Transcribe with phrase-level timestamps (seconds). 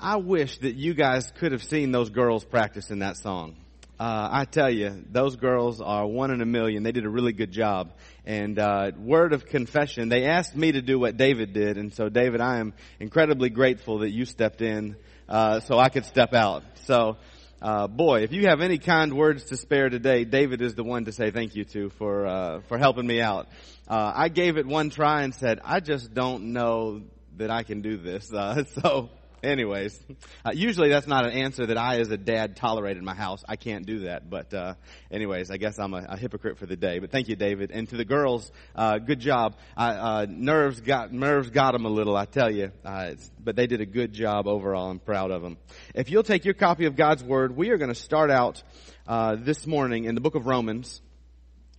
[0.00, 3.56] I wish that you guys could have seen those girls practice in that song.
[3.98, 6.84] Uh, I tell you, those girls are one in a million.
[6.84, 7.90] They did a really good job.
[8.24, 12.08] And uh, word of confession, they asked me to do what David did, and so
[12.08, 14.94] David, I am incredibly grateful that you stepped in
[15.28, 16.62] uh, so I could step out.
[16.84, 17.16] So,
[17.60, 21.06] uh, boy, if you have any kind words to spare today, David is the one
[21.06, 23.48] to say thank you to for uh, for helping me out.
[23.88, 27.02] Uh, I gave it one try and said, I just don't know
[27.36, 28.28] that I can do this.
[28.82, 29.10] so
[29.42, 29.98] Anyways,
[30.44, 33.44] uh, usually that's not an answer that I, as a dad, tolerate in my house.
[33.48, 34.28] I can't do that.
[34.28, 34.74] But uh,
[35.12, 36.98] anyways, I guess I'm a, a, hypocrite for the day.
[36.98, 39.56] But thank you, David, and to the girls, uh, good job.
[39.76, 42.72] Uh, nerves got nerves got them a little, I tell you.
[42.84, 44.90] Uh, but they did a good job overall.
[44.90, 45.56] I'm proud of them.
[45.94, 48.62] If you'll take your copy of God's Word, we are going to start out
[49.06, 51.00] uh, this morning in the book of Romans.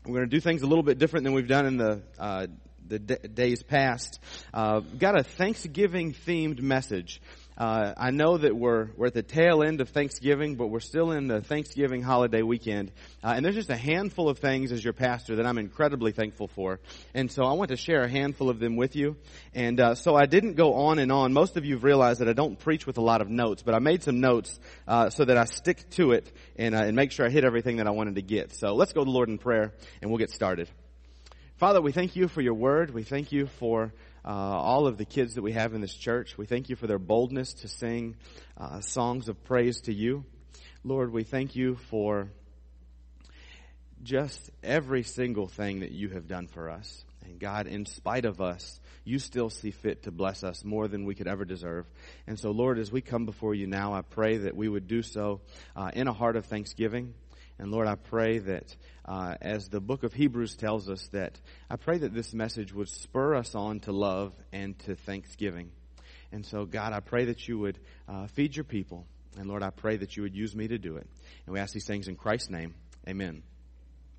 [0.05, 2.03] We're going to do things a little bit different than we've done in the
[2.89, 4.20] the d- days past.
[4.53, 7.21] Uh, got a Thanksgiving themed message.
[7.59, 11.12] Uh, I know that we're we're at the tail end of Thanksgiving, but we're still
[11.12, 12.90] in the Thanksgiving holiday weekend,
[13.21, 16.48] uh, and there's just a handful of things as your pastor that I'm incredibly thankful
[16.48, 16.79] for,
[17.13, 19.18] and so I want to share a handful of them with you.
[19.54, 21.34] And uh, so I didn't go on and on.
[21.34, 23.79] Most of you've realized that I don't preach with a lot of notes, but I
[23.79, 24.57] made some notes
[24.88, 27.76] uh, so that I stick to it and uh, and make sure I hit everything
[27.77, 28.54] that I wanted to get.
[28.54, 30.70] So let's go to the Lord in prayer, and we'll get started.
[31.57, 32.94] Father, we thank you for your word.
[32.94, 33.91] We thank you for
[34.25, 36.37] uh, all of the kids that we have in this church.
[36.37, 38.15] We thank you for their boldness to sing
[38.57, 40.26] uh, songs of praise to you.
[40.84, 42.29] Lord, we thank you for
[44.03, 47.03] just every single thing that you have done for us.
[47.26, 51.05] And God, in spite of us, you still see fit to bless us more than
[51.05, 51.85] we could ever deserve.
[52.27, 55.01] And so, Lord, as we come before you now, I pray that we would do
[55.01, 55.41] so
[55.76, 57.13] uh, in a heart of thanksgiving.
[57.60, 61.38] And Lord, I pray that uh, as the book of Hebrews tells us, that
[61.70, 65.72] I pray that this message would spur us on to love and to thanksgiving.
[66.31, 69.06] And so, God, I pray that you would uh, feed your people.
[69.38, 71.07] And Lord, I pray that you would use me to do it.
[71.46, 72.75] And we ask these things in Christ's name.
[73.07, 73.44] Amen.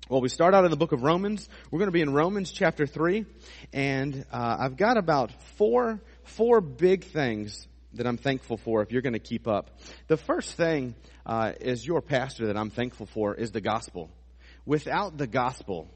[0.07, 1.49] Well, we start out in the book of Romans.
[1.71, 3.25] We're going to be in Romans chapter 3.
[3.73, 9.01] And uh, I've got about four, four big things that I'm thankful for if you're
[9.01, 9.79] going to keep up.
[10.07, 14.09] The first thing uh, as your pastor that I'm thankful for is the gospel.
[14.65, 15.87] Without the gospel,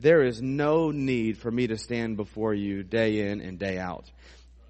[0.00, 4.10] there is no need for me to stand before you day in and day out.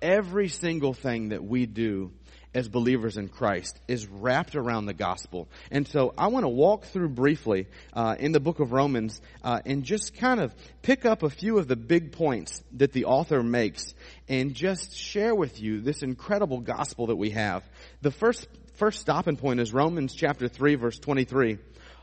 [0.03, 2.13] Every single thing that we do
[2.55, 5.49] as believers in Christ is wrapped around the gospel.
[5.71, 9.61] And so I want to walk through briefly uh, in the book of Romans uh,
[9.65, 13.43] and just kind of pick up a few of the big points that the author
[13.43, 13.95] makes
[14.29, 17.63] and just share with you this incredible gospel that we have.
[18.03, 21.59] The first first stopping point is Romans chapter 3 verse 23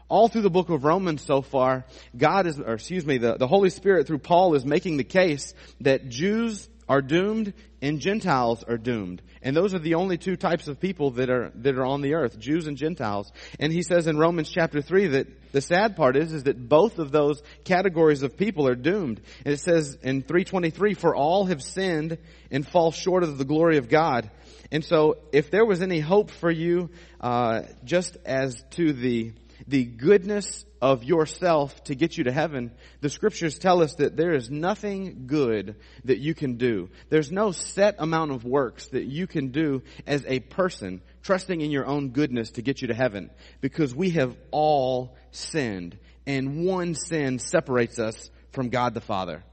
[0.09, 3.47] all through the book of Romans so far, God is, or excuse me, the, the
[3.47, 8.77] Holy Spirit through Paul is making the case that Jews are doomed and Gentiles are
[8.77, 9.21] doomed.
[9.47, 12.15] And those are the only two types of people that are, that are on the
[12.15, 13.31] earth, Jews and Gentiles.
[13.61, 16.99] And he says in Romans chapter 3 that the sad part is, is that both
[16.99, 19.21] of those categories of people are doomed.
[19.45, 22.17] And it says in 323, for all have sinned
[22.51, 24.29] and fall short of the glory of God.
[24.69, 26.89] And so if there was any hope for you,
[27.21, 29.31] uh, just as to the,
[29.65, 32.71] the goodness of yourself to get you to heaven,
[33.01, 36.89] the scriptures tell us that there is nothing good that you can do.
[37.09, 41.71] There's no set amount of works that you can do as a person trusting in
[41.71, 43.29] your own goodness to get you to heaven
[43.61, 49.43] because we have all sinned and one sin separates us from God the Father.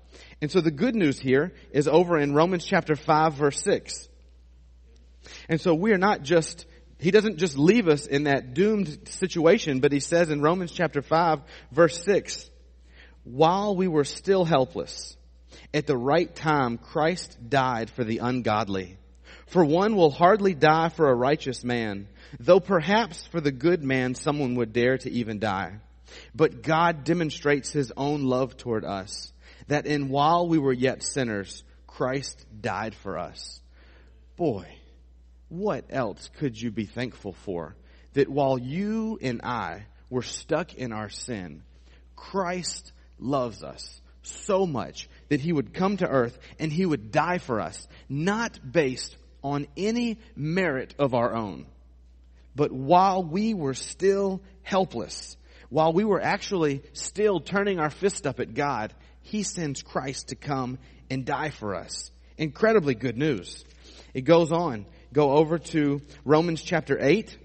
[0.41, 4.09] And so the good news here is over in Romans chapter 5 verse 6.
[5.49, 6.67] And so we are not just
[7.05, 11.03] he doesn't just leave us in that doomed situation, but he says in Romans chapter
[11.03, 12.49] 5 verse 6,
[13.25, 15.15] while we were still helpless,
[15.75, 18.97] at the right time Christ died for the ungodly.
[19.49, 22.09] For one will hardly die for a righteous man,
[22.41, 25.81] though perhaps for the good man someone would dare to even die.
[26.35, 29.31] But God demonstrates his own love toward us,
[29.69, 33.61] that in while we were yet sinners, Christ died for us.
[34.39, 34.79] Boy,
[35.49, 37.77] what else could you be thankful for?
[38.15, 41.63] That while you and I were stuck in our sin,
[42.17, 47.39] Christ loves us so much that he would come to earth and he would die
[47.39, 51.67] for us, not based on any merit of our own.
[52.57, 55.37] But while we were still helpless,
[55.69, 60.37] while we were actually still turning our fist up at God, he sends Christ to
[60.37, 60.79] come
[61.11, 62.11] and die for us.
[62.39, 63.65] Incredibly good news.
[64.15, 67.39] It goes on go over to Romans chapter 8.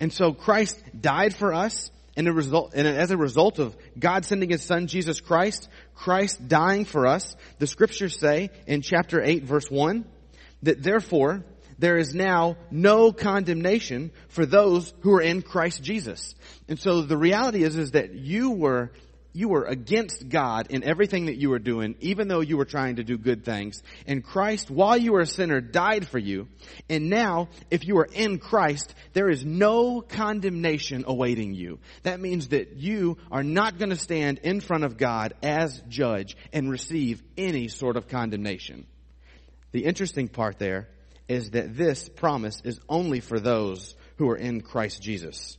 [0.00, 4.24] And so Christ died for us and, a result, and as a result of God
[4.24, 9.44] sending His Son Jesus Christ, Christ dying for us, the scriptures say in chapter 8
[9.44, 10.04] verse 1
[10.64, 11.44] that therefore
[11.78, 16.34] there is now no condemnation for those who are in Christ Jesus.
[16.68, 18.90] And so the reality is, is that you were
[19.32, 22.96] you were against God in everything that you were doing, even though you were trying
[22.96, 23.82] to do good things.
[24.06, 26.48] And Christ, while you were a sinner, died for you.
[26.88, 31.78] And now, if you are in Christ, there is no condemnation awaiting you.
[32.02, 36.36] That means that you are not going to stand in front of God as judge
[36.52, 38.86] and receive any sort of condemnation.
[39.72, 40.88] The interesting part there
[41.28, 45.56] is that this promise is only for those who are in Christ Jesus.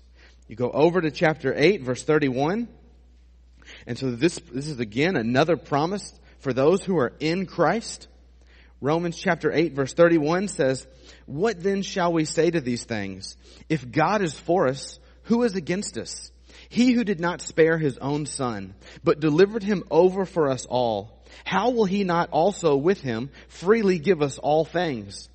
[0.48, 2.68] You go over to chapter 8, verse 31.
[3.88, 8.08] And so this, this is again another promise for those who are in Christ.
[8.82, 10.86] Romans chapter 8 verse 31 says,
[11.26, 13.38] What then shall we say to these things?
[13.70, 16.32] If God is for us, who is against us?
[16.70, 21.24] He who did not spare his own son, but delivered him over for us all,
[21.46, 25.30] how will he not also with him freely give us all things?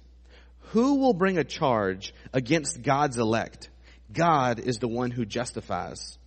[0.72, 3.70] Who will bring a charge against God's elect?
[4.12, 6.17] God is the one who justifies.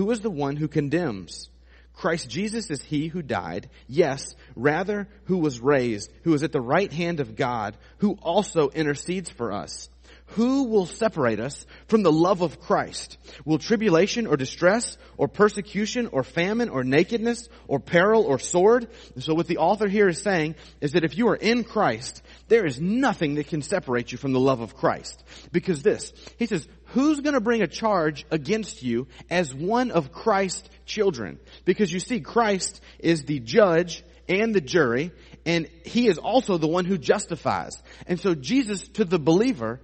[0.00, 1.50] Who is the one who condemns?
[1.92, 6.60] Christ Jesus is he who died, yes, rather who was raised, who is at the
[6.62, 9.90] right hand of God, who also intercedes for us.
[10.36, 13.18] Who will separate us from the love of Christ?
[13.44, 18.88] Will tribulation or distress or persecution or famine or nakedness or peril or sword?
[19.18, 22.64] So what the author here is saying is that if you are in Christ, there
[22.64, 25.22] is nothing that can separate you from the love of Christ.
[25.50, 30.12] Because this, he says, who's going to bring a charge against you as one of
[30.12, 31.38] Christ's children?
[31.64, 35.10] Because you see, Christ is the judge and the jury,
[35.44, 37.80] and he is also the one who justifies.
[38.06, 39.80] And so Jesus, to the believer,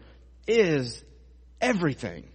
[0.46, 1.02] is
[1.60, 2.28] everything.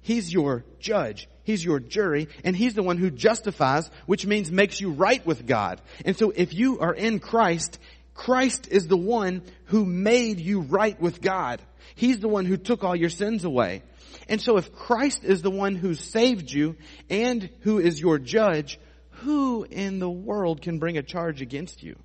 [0.00, 1.28] He's your judge.
[1.44, 5.46] He's your jury and he's the one who justifies, which means makes you right with
[5.46, 5.80] God.
[6.04, 7.78] And so if you are in Christ,
[8.14, 11.60] Christ is the one who made you right with God.
[11.94, 13.82] He's the one who took all your sins away.
[14.28, 16.76] And so if Christ is the one who saved you
[17.10, 18.78] and who is your judge,
[19.10, 21.96] who in the world can bring a charge against you?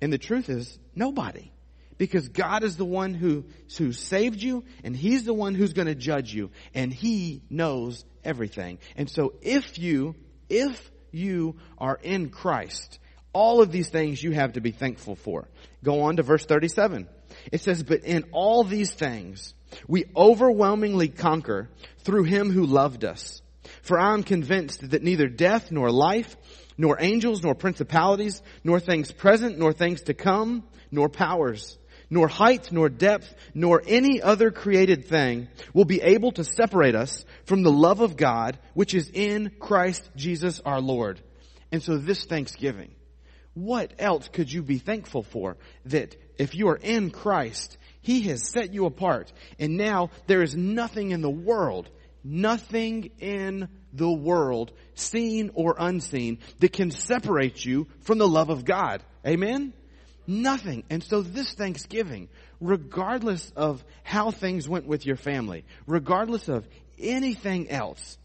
[0.00, 1.52] And the truth is, nobody.
[1.98, 3.44] Because God is the one who,
[3.76, 8.04] who saved you and He's the one who's going to judge you and He knows
[8.24, 8.78] everything.
[8.96, 10.14] And so if you,
[10.48, 12.98] if you are in Christ,
[13.32, 15.48] all of these things you have to be thankful for.
[15.84, 17.08] Go on to verse 37.
[17.52, 19.54] It says, but in all these things,
[19.86, 23.42] we overwhelmingly conquer through him who loved us.
[23.82, 26.36] For I am convinced that neither death nor life,
[26.76, 31.78] nor angels, nor principalities, nor things present, nor things to come, nor powers,
[32.08, 37.24] nor height, nor depth, nor any other created thing will be able to separate us
[37.44, 41.20] from the love of God, which is in Christ Jesus our Lord.
[41.70, 42.90] And so this Thanksgiving,
[43.54, 45.56] what else could you be thankful for?
[45.86, 49.30] That if you are in Christ, He has set you apart.
[49.58, 51.90] And now there is nothing in the world,
[52.24, 58.64] nothing in the world, seen or unseen, that can separate you from the love of
[58.64, 59.02] God.
[59.26, 59.74] Amen?
[60.26, 60.84] Nothing.
[60.88, 66.66] And so this Thanksgiving, regardless of how things went with your family, regardless of
[66.98, 68.16] anything else,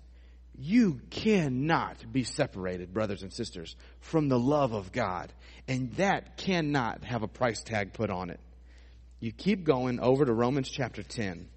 [0.57, 5.31] you cannot be separated, brothers and sisters, from the love of God.
[5.67, 8.39] And that cannot have a price tag put on it.
[9.19, 11.47] You keep going over to Romans chapter 10.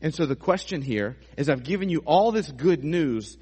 [0.00, 3.36] And so the question here is I've given you all this good news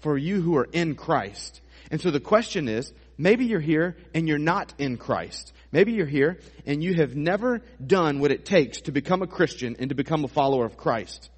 [0.00, 1.60] for you who are in Christ.
[1.90, 5.52] And so the question is, maybe you're here and you're not in Christ.
[5.72, 9.76] Maybe you're here and you have never done what it takes to become a Christian
[9.78, 11.30] and to become a follower of Christ.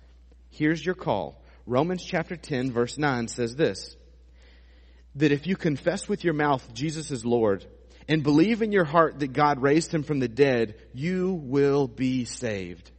[0.51, 1.43] Here's your call.
[1.67, 3.97] Romans chapter 10 verse 9 says this,
[5.17, 7.67] that if you confess with your mouth Jesus is Lord
[8.09, 12.25] and believe in your heart that God raised him from the dead, you will be
[12.25, 12.93] saved.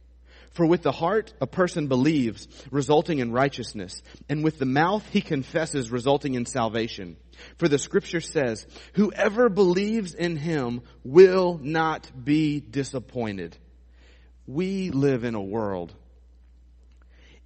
[0.50, 5.20] For with the heart a person believes, resulting in righteousness, and with the mouth he
[5.20, 7.16] confesses, resulting in salvation.
[7.56, 13.56] For the scripture says, whoever believes in him will not be disappointed.
[14.46, 15.94] We live in a world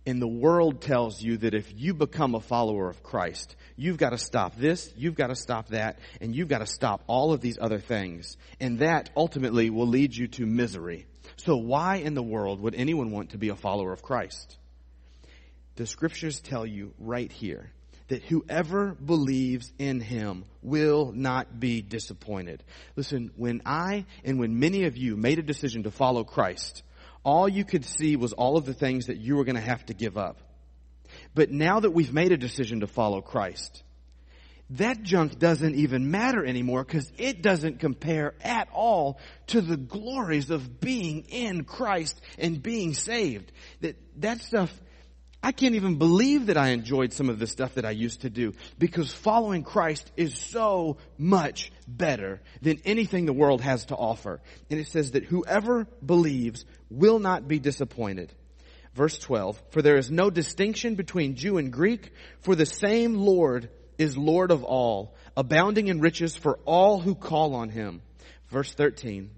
[0.04, 4.10] and the world tells you that if you become a follower of Christ, you've got
[4.10, 7.40] to stop this, you've got to stop that, and you've got to stop all of
[7.40, 8.36] these other things.
[8.60, 11.06] And that ultimately will lead you to misery.
[11.36, 14.58] So why in the world would anyone want to be a follower of Christ?
[15.76, 17.70] The scriptures tell you right here
[18.08, 22.62] that whoever believes in him will not be disappointed.
[22.96, 26.82] Listen, when I and when many of you made a decision to follow Christ,
[27.24, 29.84] all you could see was all of the things that you were going to have
[29.86, 30.40] to give up.
[31.34, 33.82] But now that we've made a decision to follow Christ,
[34.70, 40.50] that junk doesn't even matter anymore because it doesn't compare at all to the glories
[40.50, 43.52] of being in Christ and being saved.
[43.80, 44.72] That, that stuff,
[45.42, 48.30] I can't even believe that I enjoyed some of the stuff that I used to
[48.30, 54.40] do because following Christ is so much better than anything the world has to offer.
[54.70, 58.32] And it says that whoever believes will not be disappointed.
[58.94, 63.70] Verse 12, for there is no distinction between Jew and Greek, for the same Lord
[63.96, 68.02] is Lord of all, abounding in riches for all who call on him.
[68.48, 69.30] Verse 13,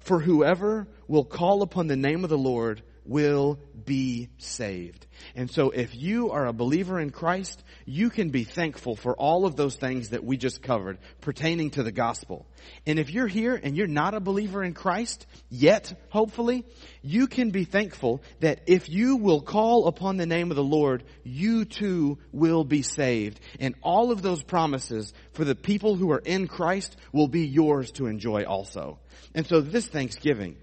[0.00, 5.06] for whoever will call upon the name of the Lord will be saved.
[5.34, 9.46] And so if you are a believer in Christ, you can be thankful for all
[9.46, 12.46] of those things that we just covered pertaining to the gospel.
[12.86, 16.64] And if you're here and you're not a believer in Christ yet, hopefully,
[17.02, 21.02] you can be thankful that if you will call upon the name of the Lord,
[21.24, 23.40] you too will be saved.
[23.58, 27.90] And all of those promises for the people who are in Christ will be yours
[27.92, 28.98] to enjoy also.
[29.34, 30.56] And so this Thanksgiving,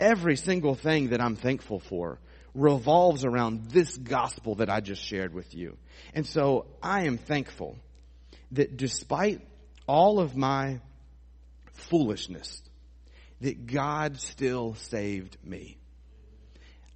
[0.00, 2.18] every single thing that I'm thankful for
[2.54, 5.76] revolves around this gospel that I just shared with you.
[6.14, 7.76] And so I am thankful
[8.52, 9.40] that despite
[9.86, 10.80] all of my
[11.74, 12.62] foolishness,
[13.40, 15.76] that God still saved me.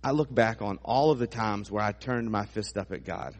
[0.02, 3.04] I look back on all of the times where I turned my fist up at
[3.04, 3.34] God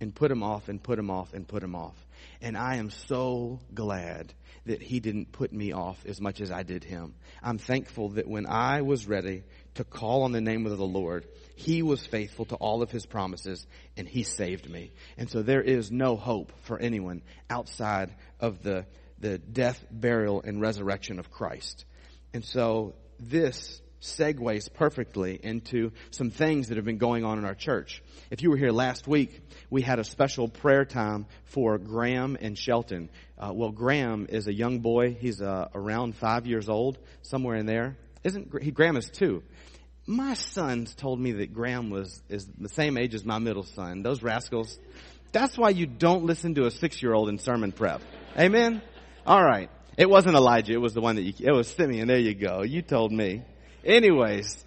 [0.00, 1.94] and put him off and put him off and put him off.
[2.42, 4.32] And I am so glad
[4.66, 7.14] that he didn't put me off as much as I did him.
[7.42, 9.42] I'm thankful that when I was ready
[9.74, 13.06] to call on the name of the Lord, he was faithful to all of his
[13.06, 13.66] promises
[13.96, 14.92] and he saved me.
[15.16, 18.86] And so there is no hope for anyone outside of the,
[19.18, 21.84] the death, burial, and resurrection of Christ.
[22.32, 27.54] And so this segues perfectly into some things that have been going on in our
[27.54, 28.02] church.
[28.30, 32.56] If you were here last week, we had a special prayer time for Graham and
[32.56, 33.10] Shelton.
[33.38, 35.16] Uh, well, Graham is a young boy.
[35.18, 37.96] He's uh, around five years old, somewhere in there.
[38.24, 38.70] Isn't he?
[38.70, 39.42] Graham is two.
[40.06, 44.02] My sons told me that Graham was is the same age as my middle son.
[44.02, 44.78] Those rascals.
[45.32, 48.02] That's why you don't listen to a six-year-old in sermon prep.
[48.36, 48.82] Amen.
[49.24, 49.70] All right.
[49.96, 50.72] It wasn't Elijah.
[50.72, 51.34] It was the one that you.
[51.38, 52.08] It was Simeon.
[52.08, 52.62] There you go.
[52.62, 53.42] You told me.
[53.84, 54.62] Anyways,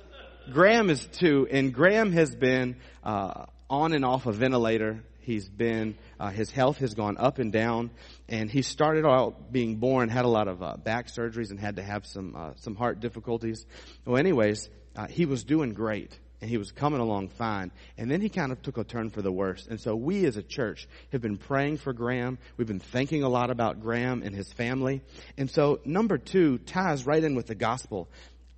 [0.51, 5.03] Graham is two, and Graham has been uh, on and off a ventilator.
[5.19, 7.91] He's been uh, his health has gone up and down,
[8.27, 11.75] and he started out being born had a lot of uh, back surgeries and had
[11.75, 13.65] to have some uh, some heart difficulties.
[14.03, 17.71] Well, anyways, uh, he was doing great and he was coming along fine.
[17.97, 19.65] And then he kind of took a turn for the worse.
[19.65, 22.37] And so we as a church have been praying for Graham.
[22.57, 25.03] We've been thinking a lot about Graham and his family.
[25.37, 28.09] And so number two ties right in with the gospel.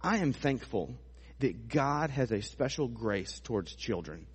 [0.06, 0.96] I am thankful
[1.40, 4.28] that God has a special grace towards children.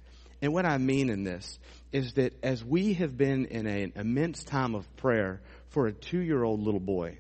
[0.43, 1.61] And what I mean in this
[1.93, 6.19] is that as we have been in an immense time of prayer for a two
[6.19, 7.19] year old little boy,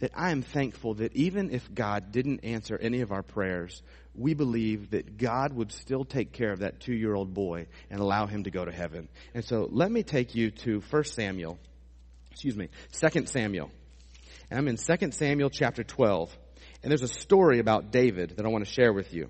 [0.00, 3.82] that I am thankful that even if God didn't answer any of our prayers,
[4.14, 8.00] we believe that God would still take care of that two year old boy and
[8.00, 9.08] allow him to go to heaven.
[9.32, 11.58] And so let me take you to 1 Samuel,
[12.32, 13.70] excuse me, 2 Samuel.
[14.50, 16.36] And I'm in 2 Samuel chapter 12.
[16.88, 19.28] And there's a story about David that I want to share with you.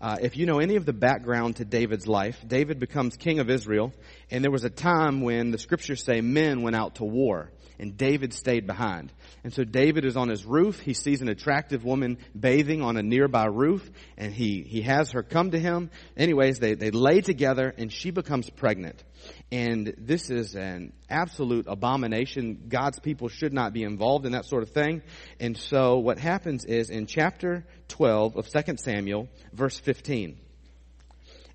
[0.00, 3.50] Uh, if you know any of the background to David's life, David becomes king of
[3.50, 3.92] Israel,
[4.30, 7.96] and there was a time when the scriptures say men went out to war and
[7.96, 9.12] David stayed behind.
[9.42, 10.80] And so David is on his roof.
[10.80, 15.22] He sees an attractive woman bathing on a nearby roof and he, he has her
[15.22, 15.90] come to him.
[16.16, 19.02] Anyways, they, they lay together and she becomes pregnant.
[19.50, 22.66] And this is an absolute abomination.
[22.68, 25.02] God's people should not be involved in that sort of thing.
[25.40, 30.38] And so what happens is in chapter 12 of 2 Samuel, verse 15,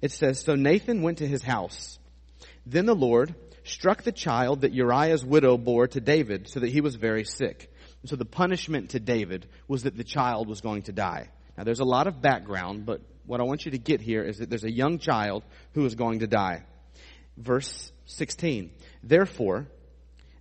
[0.02, 2.00] it says, So Nathan went to his house.
[2.66, 3.36] Then the Lord
[3.70, 7.72] struck the child that Uriah's widow bore to David so that he was very sick.
[8.02, 11.30] And so the punishment to David was that the child was going to die.
[11.58, 14.38] Now there's a lot of background, but what I want you to get here is
[14.38, 16.64] that there's a young child who is going to die.
[17.38, 18.72] Verse 16.
[19.04, 19.68] Therefore,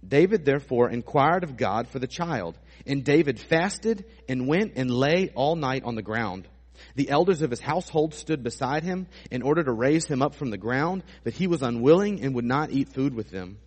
[0.07, 5.31] David therefore inquired of God for the child, and David fasted and went and lay
[5.35, 6.49] all night on the ground.
[6.95, 10.51] The elders of his household stood beside him in order to raise him up from
[10.51, 13.59] the ground, but he was unwilling and would not eat food with them.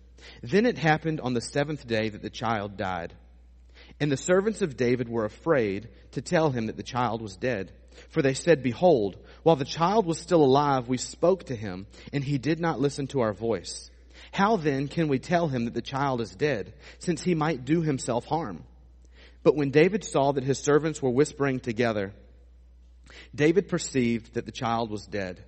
[0.42, 3.12] Then it happened on the seventh day that the child died.
[4.00, 7.72] And the servants of David were afraid to tell him that the child was dead.
[8.08, 12.24] For they said, Behold, while the child was still alive, we spoke to him, and
[12.24, 13.90] he did not listen to our voice.
[14.32, 17.82] How then can we tell him that the child is dead, since he might do
[17.82, 18.64] himself harm?
[19.42, 22.14] But when David saw that his servants were whispering together,
[23.34, 25.44] David perceived that the child was dead.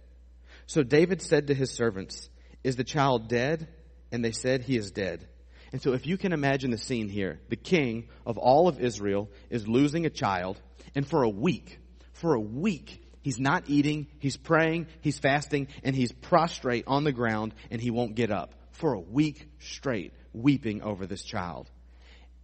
[0.67, 2.29] So David said to his servants,
[2.63, 3.69] Is the child dead?
[4.13, 5.29] And they said, He is dead.
[5.73, 9.29] And so if you can imagine the scene here, the king of all of Israel
[9.51, 10.61] is losing a child,
[10.95, 11.81] and for a week,
[12.13, 17.13] for a week, he's not eating, he's praying, he's fasting, and he's prostrate on the
[17.13, 18.55] ground, and he won't get up.
[18.71, 21.69] For a week straight, weeping over this child.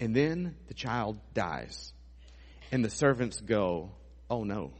[0.00, 1.92] And then the child dies.
[2.72, 3.92] And the servants go,
[4.28, 4.72] oh no.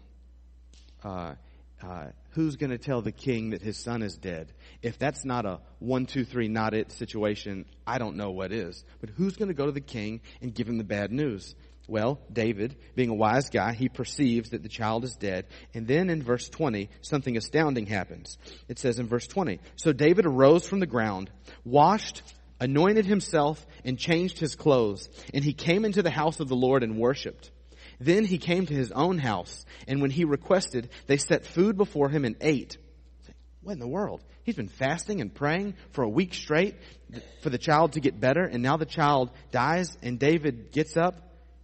[1.03, 1.35] Uh,
[1.83, 4.53] uh, who's going to tell the king that his son is dead?
[4.83, 8.85] If that's not a one, two, three, not it situation, I don't know what is.
[9.01, 11.55] But who's going to go to the king and give him the bad news?
[11.89, 15.47] Well, David, being a wise guy, he perceives that the child is dead.
[15.75, 18.39] And then in verse 20, something astounding happens.
[18.69, 21.31] It says in verse 20, So David arose from the ground,
[21.65, 22.23] washed,
[22.61, 25.09] anointed himself, and changed his clothes.
[25.35, 27.51] And he came into the house of the Lord and worshiped.
[28.01, 32.09] Then he came to his own house, and when he requested, they set food before
[32.09, 32.79] him and ate.
[33.63, 34.25] What in the world?
[34.43, 36.77] He's been fasting and praying for a week straight
[37.43, 41.15] for the child to get better, and now the child dies, and David gets up,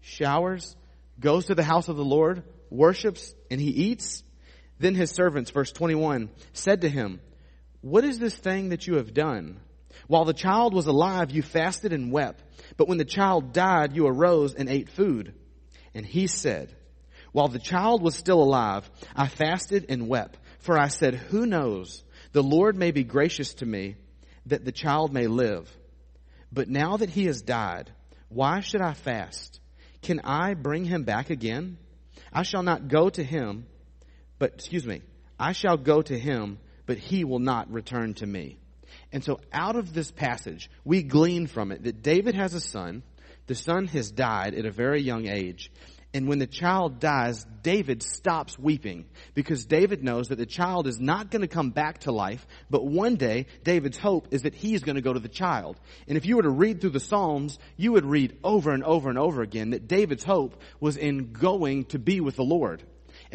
[0.02, 0.76] showers,
[1.18, 4.22] goes to the house of the Lord, worships, and he eats.
[4.78, 7.20] Then his servants, verse 21, said to him,
[7.80, 9.58] What is this thing that you have done?
[10.06, 12.42] While the child was alive, you fasted and wept,
[12.76, 15.32] but when the child died, you arose and ate food.
[15.96, 16.76] And he said,
[17.32, 22.04] While the child was still alive, I fasted and wept, for I said, Who knows?
[22.32, 23.96] The Lord may be gracious to me
[24.44, 25.74] that the child may live.
[26.52, 27.90] But now that he has died,
[28.28, 29.58] why should I fast?
[30.02, 31.78] Can I bring him back again?
[32.30, 33.66] I shall not go to him,
[34.38, 35.00] but, excuse me,
[35.40, 38.58] I shall go to him, but he will not return to me.
[39.12, 43.02] And so out of this passage, we glean from it that David has a son
[43.46, 45.70] the son has died at a very young age.
[46.14, 50.98] And when the child dies, David stops weeping because David knows that the child is
[50.98, 54.82] not going to come back to life, but one day David's hope is that he's
[54.82, 55.78] going to go to the child.
[56.08, 59.10] And if you were to read through the Psalms, you would read over and over
[59.10, 62.82] and over again that David's hope was in going to be with the Lord.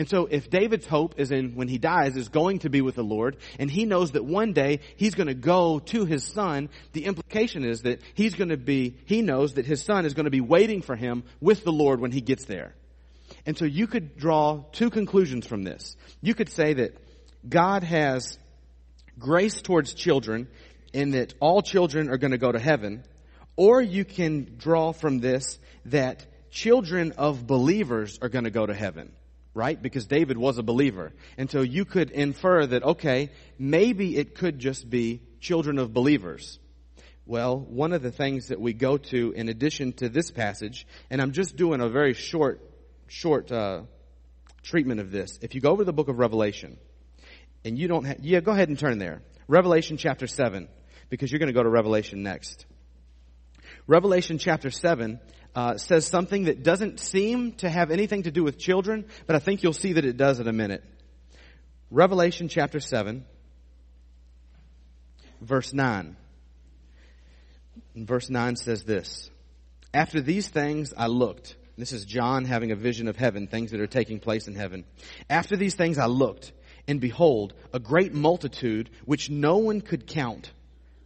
[0.01, 2.95] And so if David's hope is in when he dies is going to be with
[2.95, 6.69] the Lord and he knows that one day he's going to go to his son,
[6.93, 10.23] the implication is that he's going to be, he knows that his son is going
[10.23, 12.73] to be waiting for him with the Lord when he gets there.
[13.45, 15.95] And so you could draw two conclusions from this.
[16.19, 16.97] You could say that
[17.47, 18.39] God has
[19.19, 20.47] grace towards children
[20.93, 23.03] in that all children are going to go to heaven,
[23.55, 28.73] or you can draw from this that children of believers are going to go to
[28.73, 29.11] heaven
[29.53, 29.81] right?
[29.81, 31.11] Because David was a believer.
[31.37, 36.59] And so you could infer that, okay, maybe it could just be children of believers.
[37.25, 41.21] Well, one of the things that we go to in addition to this passage, and
[41.21, 42.61] I'm just doing a very short,
[43.07, 43.83] short, uh,
[44.63, 45.39] treatment of this.
[45.41, 46.77] If you go over the book of Revelation,
[47.63, 49.21] and you don't have, yeah, go ahead and turn there.
[49.47, 50.67] Revelation chapter 7,
[51.09, 52.65] because you're going to go to Revelation next.
[53.87, 55.19] Revelation chapter 7
[55.55, 59.39] uh, says something that doesn't seem to have anything to do with children, but I
[59.39, 60.83] think you'll see that it does in a minute.
[61.89, 63.25] Revelation chapter 7,
[65.41, 66.15] verse 9.
[67.95, 69.29] And verse 9 says this
[69.93, 71.55] After these things I looked.
[71.77, 74.83] This is John having a vision of heaven, things that are taking place in heaven.
[75.29, 76.51] After these things I looked,
[76.87, 80.51] and behold, a great multitude which no one could count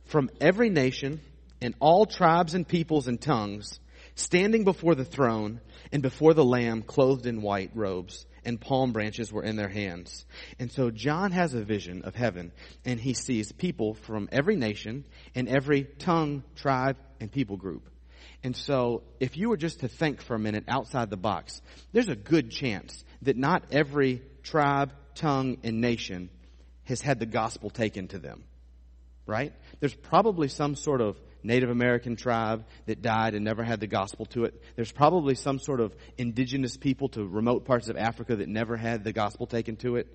[0.06, 1.22] from every nation
[1.62, 3.80] and all tribes and peoples and tongues
[4.16, 9.32] standing before the throne and before the Lamb clothed in white robes and palm branches
[9.32, 10.26] were in their hands.
[10.60, 12.52] And so John has a vision of heaven
[12.86, 17.90] and he sees people from every nation and every tongue, tribe, and people group.
[18.44, 22.10] And so if you were just to think for a minute outside the box, there's
[22.10, 26.30] a good chance that not every tribe, tongue, and nation
[26.84, 28.44] has had the gospel taken to them.
[29.26, 29.54] Right?
[29.80, 34.26] There's probably some sort of Native American tribe that died and never had the gospel
[34.28, 34.62] to it.
[34.76, 39.04] There's probably some sort of indigenous people to remote parts of Africa that never had
[39.04, 40.08] the gospel taken to it.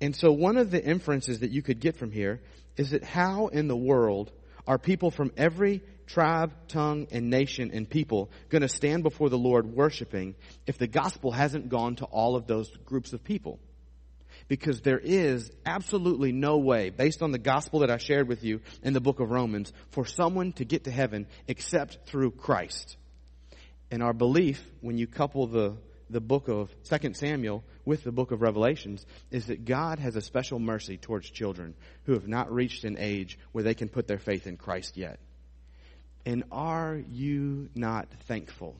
[0.00, 2.40] And so one of the inferences that you could get from here
[2.76, 4.30] is that how in the world
[4.66, 9.38] are people from every tribe, tongue, and nation and people going to stand before the
[9.38, 10.34] Lord worshiping
[10.66, 13.58] if the gospel hasn't gone to all of those groups of people?
[14.48, 18.60] Because there is absolutely no way, based on the gospel that I shared with you
[18.82, 22.96] in the book of Romans, for someone to get to heaven except through Christ.
[23.90, 25.76] And our belief, when you couple the,
[26.10, 30.20] the book of 2 Samuel with the book of Revelations, is that God has a
[30.20, 34.18] special mercy towards children who have not reached an age where they can put their
[34.18, 35.18] faith in Christ yet.
[36.24, 38.76] And are you not thankful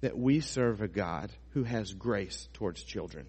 [0.00, 3.26] that we serve a God who has grace towards children?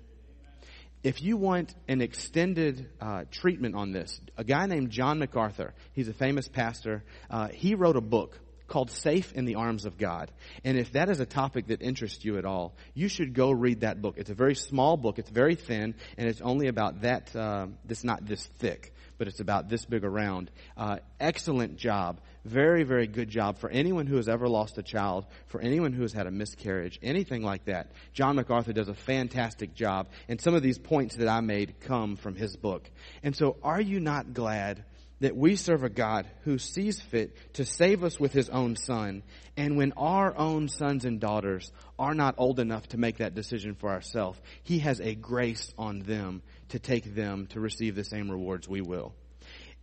[1.03, 6.07] If you want an extended uh, treatment on this, a guy named John MacArthur, he's
[6.07, 10.31] a famous pastor, uh, he wrote a book called Safe in the Arms of God.
[10.63, 13.81] And if that is a topic that interests you at all, you should go read
[13.81, 14.15] that book.
[14.17, 15.19] It's a very small book.
[15.19, 19.39] It's very thin, and it's only about that, uh, it's not this thick, but it's
[19.39, 20.51] about this big around.
[20.75, 22.19] Uh, excellent job.
[22.43, 26.01] Very, very good job for anyone who has ever lost a child, for anyone who
[26.01, 27.93] has had a miscarriage, anything like that.
[28.11, 32.17] John MacArthur does a fantastic job, and some of these points that I made come
[32.17, 32.91] from his book.
[33.23, 34.83] And so, are you not glad
[35.21, 39.23] that we serve a God who sees fit to save us with his own son.
[39.55, 43.75] And when our own sons and daughters are not old enough to make that decision
[43.75, 48.29] for ourselves, he has a grace on them to take them to receive the same
[48.29, 49.13] rewards we will.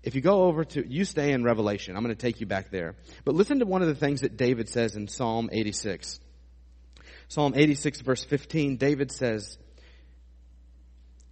[0.02, 1.94] If you go over to, you stay in Revelation.
[1.94, 2.96] I'm going to take you back there.
[3.24, 6.20] But listen to one of the things that David says in Psalm 86.
[7.28, 9.58] Psalm 86 verse 15, David says,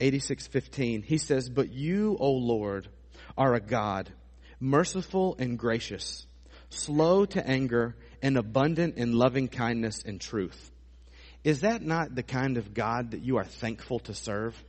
[0.01, 2.89] 86:15 he says but you o lord
[3.37, 4.11] are a God,
[4.61, 6.27] merciful and gracious,
[6.71, 10.71] slow to anger, and abundant in loving kindness and truth.
[11.45, 14.61] Is that not the kind of God that you are thankful to serve?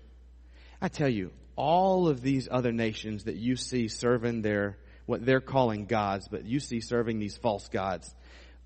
[0.81, 5.41] I tell you, all of these other nations that you see serving their, what they're
[5.41, 8.15] calling gods, but you see serving these false gods,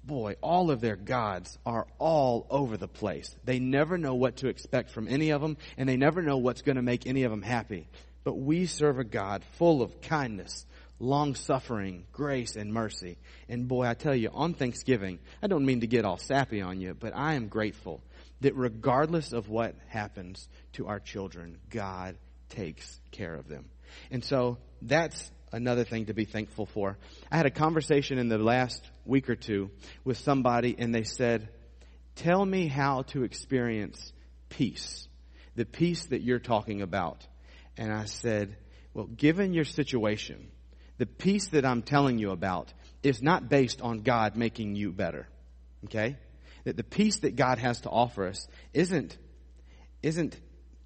[0.03, 3.35] boy, all of their gods are all over the place.
[3.45, 6.61] They never know what to expect from any of them, and they never know what's
[6.61, 7.87] going to make any of them happy.
[8.23, 10.67] But we serve a God full of kindness,
[10.99, 13.17] long suffering, grace, and mercy.
[13.49, 16.79] And boy, I tell you, on Thanksgiving, I don't mean to get all sappy on
[16.79, 18.01] you, but I am grateful
[18.43, 22.15] that regardless of what happens to our children, God
[22.49, 23.65] takes care of them.
[24.11, 26.97] And so that's another thing to be thankful for.
[27.31, 29.71] I had a conversation in the last week or two
[30.03, 31.49] with somebody and they said,
[32.15, 34.11] tell me how to experience
[34.49, 35.07] peace.
[35.55, 37.25] The peace that you're talking about.
[37.77, 38.57] And I said,
[38.93, 40.49] well, given your situation,
[40.97, 45.27] the peace that I'm telling you about is not based on God making you better.
[45.85, 46.17] Okay?
[46.63, 49.17] That the peace that God has to offer us isn't,
[50.01, 50.39] isn't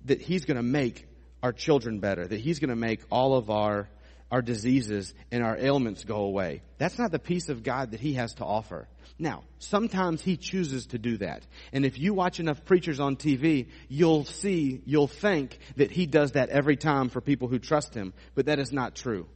[0.05, 1.07] that He's gonna make
[1.43, 3.89] our children better, that He's gonna make all of our,
[4.31, 6.61] our diseases and our ailments go away.
[6.77, 8.87] That's not the peace of God that He has to offer.
[9.19, 11.45] Now, sometimes he chooses to do that.
[11.73, 16.33] And if you watch enough preachers on TV, you'll see, you'll think that he does
[16.33, 19.27] that every time for people who trust him, but that is not true.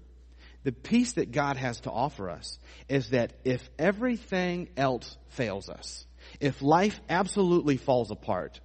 [0.63, 6.05] The peace that God has to offer us is that if everything else fails us,
[6.39, 8.59] if life absolutely falls apart,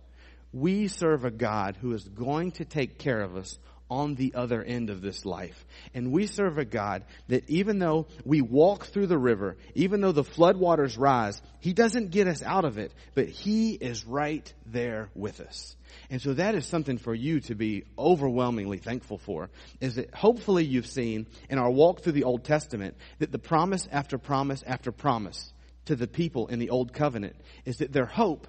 [0.53, 4.63] we serve a God who is going to take care of us on the other
[4.63, 5.65] end of this life.
[5.95, 10.13] And we serve a God that even though we walk through the river, even though
[10.13, 15.11] the floodwaters rise, He doesn't get us out of it, but He is right there
[15.15, 15.77] with us.
[16.11, 20.65] And so that is something for you to be overwhelmingly thankful for, is that hopefully
[20.65, 24.91] you've seen in our walk through the Old Testament that the promise after promise after
[24.91, 25.53] promise
[25.87, 28.47] to the people in the Old Covenant is that their hope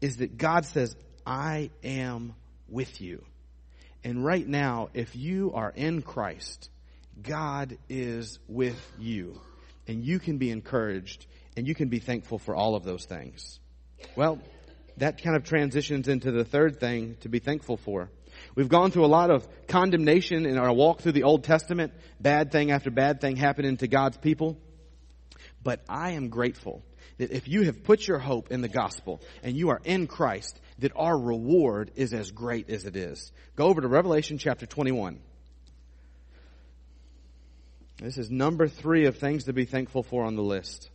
[0.00, 0.94] is that God says,
[1.26, 2.34] I am
[2.68, 3.24] with you.
[4.02, 6.70] And right now, if you are in Christ,
[7.20, 9.38] God is with you.
[9.86, 11.26] And you can be encouraged
[11.56, 13.58] and you can be thankful for all of those things.
[14.16, 14.38] Well,
[14.96, 18.10] that kind of transitions into the third thing to be thankful for.
[18.54, 22.52] We've gone through a lot of condemnation in our walk through the Old Testament, bad
[22.52, 24.56] thing after bad thing happening to God's people.
[25.62, 26.82] But I am grateful
[27.18, 30.58] that if you have put your hope in the gospel and you are in Christ,
[30.78, 33.30] that our reward is as great as it is.
[33.56, 35.20] Go over to Revelation chapter 21.
[37.98, 40.88] This is number three of things to be thankful for on the list.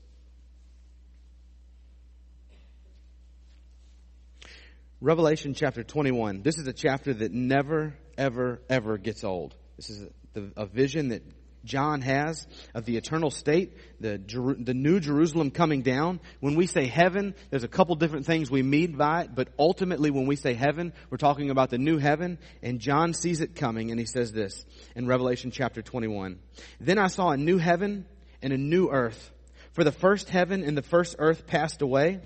[5.00, 6.42] Revelation chapter 21.
[6.42, 9.54] This is a chapter that never, ever, ever gets old.
[9.76, 11.22] This is a, a vision that
[11.66, 14.22] John has of the eternal state, the,
[14.60, 16.20] the new Jerusalem coming down.
[16.40, 20.12] When we say heaven, there's a couple different things we mean by it, but ultimately
[20.12, 23.92] when we say heaven, we're talking about the new heaven, and John sees it coming,
[23.92, 26.40] and he says this in Revelation chapter 21.
[26.80, 28.06] Then I saw a new heaven
[28.42, 29.32] and a new earth,
[29.74, 32.22] for the first heaven and the first earth passed away,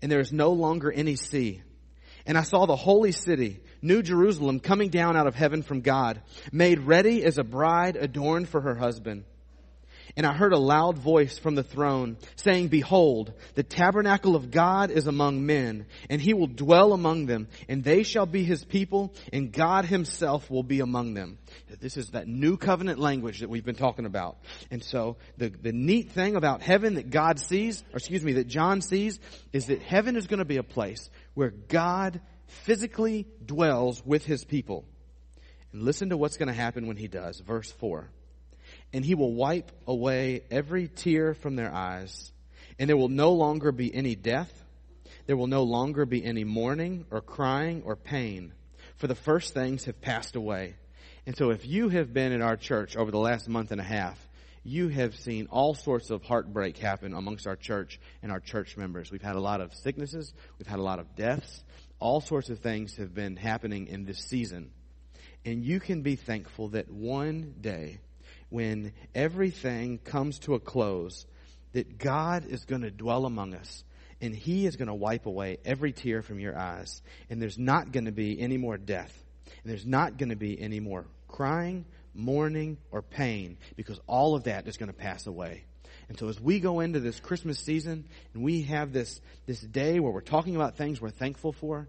[0.00, 1.62] and there is no longer any sea.
[2.26, 6.20] And I saw the holy city, New Jerusalem, coming down out of heaven from God,
[6.52, 9.24] made ready as a bride adorned for her husband.
[10.16, 14.90] And I heard a loud voice from the throne saying, Behold, the tabernacle of God
[14.90, 19.14] is among men, and he will dwell among them, and they shall be his people,
[19.32, 21.38] and God himself will be among them.
[21.80, 24.38] This is that new covenant language that we've been talking about.
[24.70, 28.48] And so the, the neat thing about heaven that God sees, or excuse me, that
[28.48, 29.20] John sees,
[29.52, 34.44] is that heaven is going to be a place where God physically dwells with his
[34.44, 34.84] people.
[35.72, 37.40] And listen to what's going to happen when he does.
[37.40, 38.10] Verse 4
[38.92, 42.32] and he will wipe away every tear from their eyes,
[42.78, 44.52] And there will no longer be any death.
[45.26, 48.52] There will no longer be any mourning or crying or pain,
[48.96, 50.76] for the first things have passed away.
[51.26, 53.84] And so if you have been in our church over the last month and a
[53.84, 54.18] half,
[54.64, 59.10] you have seen all sorts of heartbreak happen amongst our church and our church members.
[59.10, 60.32] We've had a lot of sicknesses.
[60.58, 61.62] We've had a lot of deaths.
[62.00, 64.70] All sorts of things have been happening in this season.
[65.44, 68.00] And you can be thankful that one day,
[68.50, 71.26] when everything comes to a close,
[71.72, 73.84] that God is going to dwell among us
[74.20, 77.02] and He is going to wipe away every tear from your eyes.
[77.30, 79.12] And there's not going to be any more death.
[79.62, 81.84] And there's not going to be any more crying,
[82.14, 85.64] mourning, or pain because all of that is going to pass away.
[86.08, 90.00] And so as we go into this Christmas season and we have this, this day
[90.00, 91.88] where we're talking about things we're thankful for,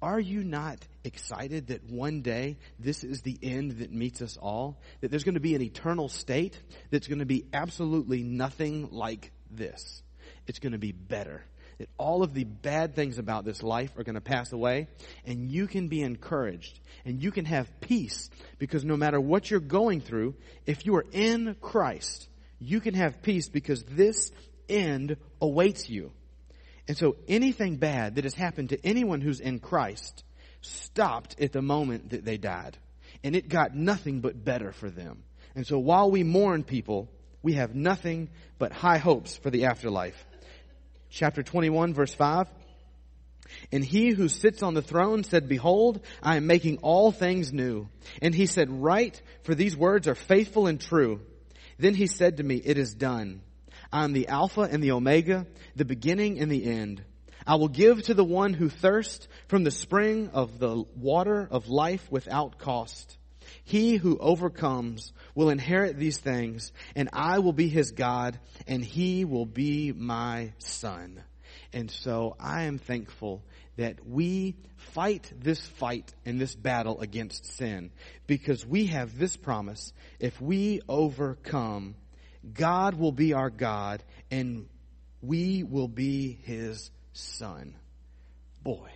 [0.00, 4.78] are you not excited that one day this is the end that meets us all?
[5.00, 9.32] That there's going to be an eternal state that's going to be absolutely nothing like
[9.50, 10.02] this.
[10.46, 11.42] It's going to be better.
[11.78, 14.88] That all of the bad things about this life are going to pass away
[15.24, 19.60] and you can be encouraged and you can have peace because no matter what you're
[19.60, 20.34] going through,
[20.66, 24.32] if you are in Christ, you can have peace because this
[24.68, 26.12] end awaits you.
[26.88, 30.24] And so anything bad that has happened to anyone who's in Christ
[30.60, 32.76] stopped at the moment that they died.
[33.24, 35.22] And it got nothing but better for them.
[35.54, 37.08] And so while we mourn people,
[37.42, 40.26] we have nothing but high hopes for the afterlife.
[41.10, 42.48] Chapter 21 verse 5.
[43.72, 47.88] And he who sits on the throne said, Behold, I am making all things new.
[48.20, 51.20] And he said, Write, for these words are faithful and true.
[51.78, 53.42] Then he said to me, It is done.
[53.92, 57.02] I am the Alpha and the Omega, the beginning and the end.
[57.46, 61.68] I will give to the one who thirsts from the spring of the water of
[61.68, 63.16] life without cost.
[63.62, 69.24] He who overcomes will inherit these things, and I will be his God, and he
[69.24, 71.22] will be my son.
[71.72, 73.44] And so I am thankful
[73.76, 74.56] that we
[74.96, 77.90] fight this fight and this battle against sin
[78.26, 79.92] because we have this promise.
[80.18, 81.96] If we overcome,
[82.54, 84.66] God will be our God and
[85.20, 87.76] we will be his son.
[88.62, 88.88] Boy,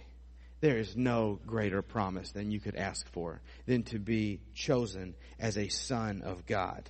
[0.63, 5.59] there is no greater promise than you could ask for than to be chosen as
[5.59, 6.89] a son of God.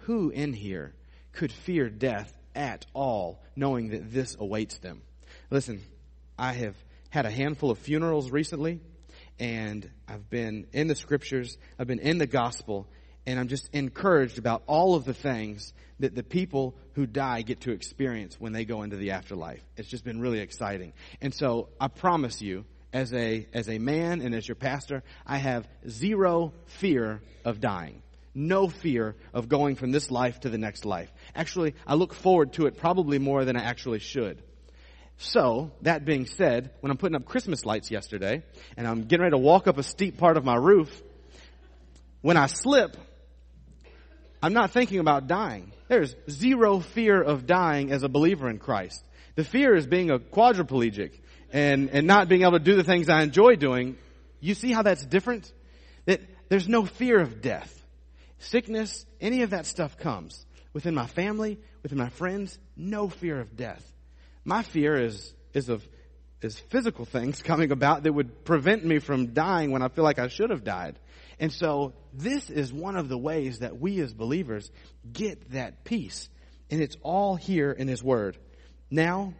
[0.00, 0.92] Who in here
[1.32, 5.00] could fear death at all knowing that this awaits them?
[5.50, 5.80] Listen,
[6.38, 6.76] I have
[7.12, 8.80] had a handful of funerals recently
[9.38, 12.86] and I've been in the scriptures, I've been in the gospel,
[13.26, 17.62] and I'm just encouraged about all of the things that the people who die get
[17.62, 19.62] to experience when they go into the afterlife.
[19.76, 20.92] It's just been really exciting.
[21.20, 25.38] And so I promise you, as a, as a man and as your pastor, I
[25.38, 28.02] have zero fear of dying.
[28.34, 31.12] No fear of going from this life to the next life.
[31.34, 34.42] Actually, I look forward to it probably more than I actually should.
[35.22, 38.42] So, that being said, when I'm putting up Christmas lights yesterday,
[38.76, 40.90] and I'm getting ready to walk up a steep part of my roof,
[42.22, 42.96] when I slip,
[44.42, 45.72] I'm not thinking about dying.
[45.86, 49.04] There's zero fear of dying as a believer in Christ.
[49.36, 51.12] The fear is being a quadriplegic
[51.52, 53.96] and, and not being able to do the things I enjoy doing.
[54.40, 55.52] You see how that's different?
[56.06, 57.72] That there's no fear of death.
[58.40, 60.44] Sickness, any of that stuff comes.
[60.72, 63.88] Within my family, within my friends, no fear of death.
[64.44, 65.86] My fear is, is of,
[66.40, 70.18] is physical things coming about that would prevent me from dying when I feel like
[70.18, 70.98] I should have died.
[71.38, 74.70] And so this is one of the ways that we as believers
[75.12, 76.28] get that peace.
[76.70, 78.36] And it's all here in His Word.
[78.90, 79.34] Now,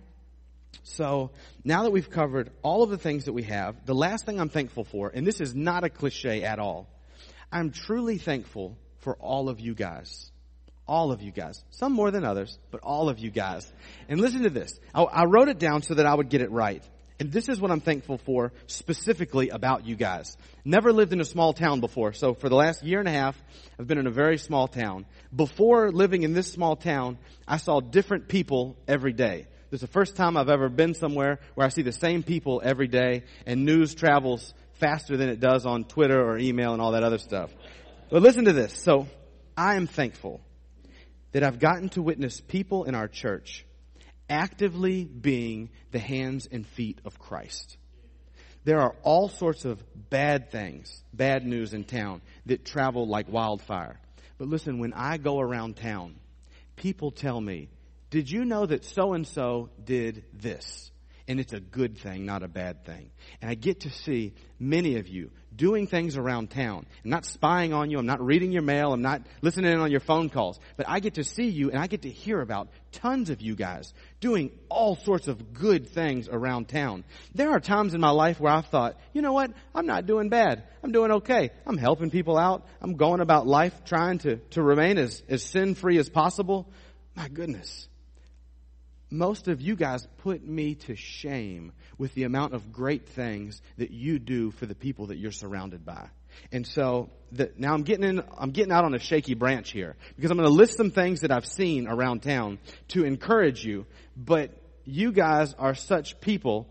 [0.82, 1.30] so
[1.64, 4.48] now that we've covered all of the things that we have, the last thing I'm
[4.48, 6.88] thankful for, and this is not a cliche at all,
[7.52, 10.31] I'm truly thankful for all of you guys.
[10.86, 11.62] All of you guys.
[11.70, 13.70] Some more than others, but all of you guys.
[14.08, 14.78] And listen to this.
[14.94, 16.82] I, I wrote it down so that I would get it right.
[17.20, 20.36] And this is what I'm thankful for specifically about you guys.
[20.64, 22.12] Never lived in a small town before.
[22.14, 23.40] So for the last year and a half,
[23.78, 25.06] I've been in a very small town.
[25.34, 29.46] Before living in this small town, I saw different people every day.
[29.70, 32.60] This is the first time I've ever been somewhere where I see the same people
[32.64, 36.92] every day and news travels faster than it does on Twitter or email and all
[36.92, 37.54] that other stuff.
[38.10, 38.76] But listen to this.
[38.82, 39.06] So
[39.56, 40.40] I am thankful
[41.32, 43.66] that I've gotten to witness people in our church
[44.28, 47.76] actively being the hands and feet of Christ.
[48.64, 53.98] There are all sorts of bad things, bad news in town that travel like wildfire.
[54.38, 56.14] But listen, when I go around town,
[56.76, 57.68] people tell me,
[58.10, 60.90] did you know that so and so did this?
[61.28, 63.10] And it's a good thing, not a bad thing.
[63.40, 66.86] And I get to see many of you doing things around town.
[67.04, 67.98] I'm not spying on you.
[67.98, 68.92] I'm not reading your mail.
[68.92, 70.58] I'm not listening in on your phone calls.
[70.76, 73.54] But I get to see you and I get to hear about tons of you
[73.54, 77.04] guys doing all sorts of good things around town.
[77.34, 79.52] There are times in my life where I've thought, you know what?
[79.74, 80.64] I'm not doing bad.
[80.82, 81.50] I'm doing okay.
[81.66, 82.66] I'm helping people out.
[82.80, 86.68] I'm going about life trying to, to remain as, as sin free as possible.
[87.14, 87.88] My goodness
[89.12, 93.90] most of you guys put me to shame with the amount of great things that
[93.90, 96.08] you do for the people that you're surrounded by.
[96.50, 99.96] And so the, now I'm getting in, I'm getting out on a shaky branch here
[100.16, 103.86] because I'm going to list some things that I've seen around town to encourage you,
[104.16, 104.50] but
[104.84, 106.68] you guys are such people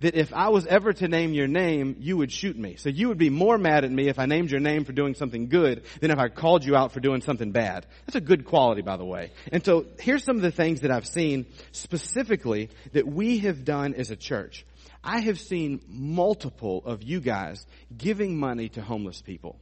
[0.00, 2.76] that if I was ever to name your name, you would shoot me.
[2.76, 5.14] So you would be more mad at me if I named your name for doing
[5.14, 7.86] something good than if I called you out for doing something bad.
[8.06, 9.32] That's a good quality, by the way.
[9.50, 13.94] And so here's some of the things that I've seen specifically that we have done
[13.94, 14.64] as a church.
[15.02, 19.58] I have seen multiple of you guys giving money to homeless people.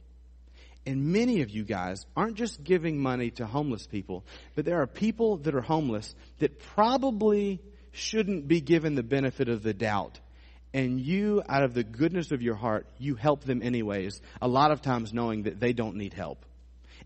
[0.85, 4.23] And many of you guys aren't just giving money to homeless people,
[4.55, 7.59] but there are people that are homeless that probably
[7.91, 10.19] shouldn't be given the benefit of the doubt
[10.77, 14.69] and you, out of the goodness of your heart, you help them anyways, a lot
[14.69, 16.45] of times knowing that they don't need help.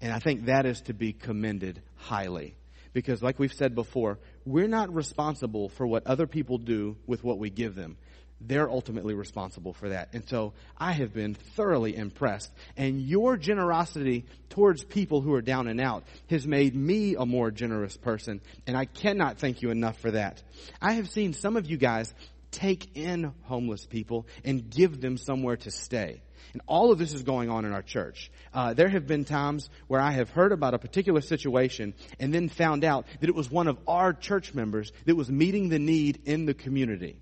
[0.01, 2.53] And I think that is to be commended highly.
[2.91, 7.39] Because like we've said before, we're not responsible for what other people do with what
[7.39, 7.95] we give them.
[8.41, 10.09] They're ultimately responsible for that.
[10.13, 12.51] And so I have been thoroughly impressed.
[12.75, 17.51] And your generosity towards people who are down and out has made me a more
[17.51, 18.41] generous person.
[18.67, 20.41] And I cannot thank you enough for that.
[20.81, 22.13] I have seen some of you guys
[22.51, 26.21] take in homeless people and give them somewhere to stay.
[26.53, 28.31] And all of this is going on in our church.
[28.53, 32.49] Uh, there have been times where I have heard about a particular situation and then
[32.49, 36.21] found out that it was one of our church members that was meeting the need
[36.25, 37.17] in the community.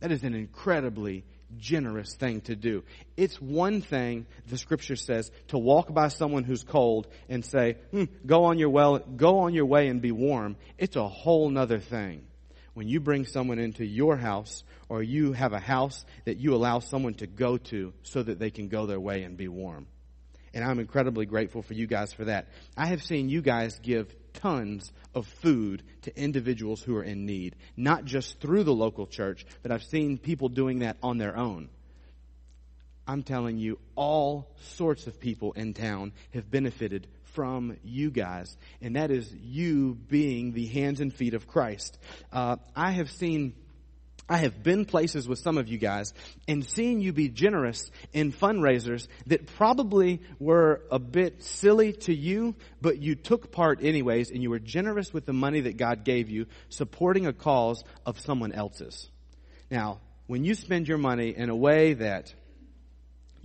[0.00, 1.24] That is an incredibly
[1.56, 2.84] generous thing to do.
[3.16, 8.04] It's one thing, the scripture says, to walk by someone who's cold and say, hmm,
[8.26, 10.56] go on your well, go on your way and be warm.
[10.76, 12.25] It's a whole nother thing
[12.76, 16.78] when you bring someone into your house or you have a house that you allow
[16.78, 19.86] someone to go to so that they can go their way and be warm.
[20.52, 22.48] And I'm incredibly grateful for you guys for that.
[22.76, 27.56] I have seen you guys give tons of food to individuals who are in need,
[27.78, 31.70] not just through the local church, but I've seen people doing that on their own.
[33.06, 37.06] I'm telling you, all sorts of people in town have benefited
[37.36, 41.96] from you guys, and that is you being the hands and feet of Christ.
[42.32, 43.54] Uh, I have seen
[44.28, 46.12] I have been places with some of you guys
[46.48, 52.56] and seen you be generous in fundraisers that probably were a bit silly to you,
[52.80, 56.28] but you took part anyways and you were generous with the money that God gave
[56.28, 59.08] you, supporting a cause of someone else's.
[59.70, 62.34] Now, when you spend your money in a way that